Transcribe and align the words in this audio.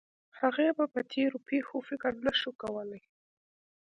هغې 0.39 0.67
به 0.77 0.85
په 0.93 0.99
تېرو 1.11 1.37
پېښو 1.49 1.77
فکر 1.89 2.11
نه 2.25 2.33
شو 2.39 2.51
کولی 2.61 3.01